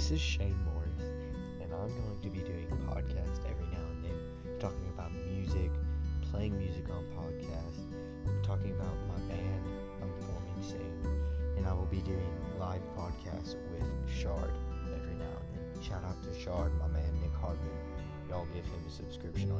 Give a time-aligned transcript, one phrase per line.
[0.00, 1.12] This is Shane Morris,
[1.60, 5.70] and I'm going to be doing podcasts every now and then, talking about music,
[6.30, 7.84] playing music on podcasts,
[8.42, 9.62] talking about my band
[10.00, 11.22] I'm forming soon,
[11.58, 14.50] and I will be doing live podcasts with Shard
[14.86, 15.82] every now and then.
[15.82, 17.68] Shout out to Shard, my man Nick Hardman.
[18.30, 19.59] Y'all give him a subscription on